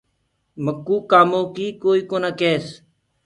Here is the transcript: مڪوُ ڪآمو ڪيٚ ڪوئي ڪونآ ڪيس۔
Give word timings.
مڪوُ 0.65 0.95
ڪآمو 1.11 1.41
ڪيٚ 1.55 1.77
ڪوئي 1.81 2.01
ڪونآ 2.09 2.31
ڪيس۔ 2.39 2.65